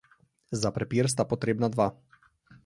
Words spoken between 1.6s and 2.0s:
dva.